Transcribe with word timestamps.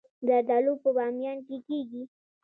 زردالو 0.27 0.73
په 0.83 0.89
بامیان 0.95 1.37
کې 1.47 1.57
کیږي 1.67 2.03